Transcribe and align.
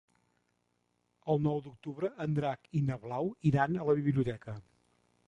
El 1.33 1.43
nou 1.47 1.61
d'octubre 1.67 2.11
en 2.25 2.33
Drac 2.39 2.65
i 2.79 2.81
na 2.87 2.97
Blau 3.05 3.29
iran 3.51 3.79
a 3.83 3.87
la 3.91 3.97
biblioteca. 4.01 4.57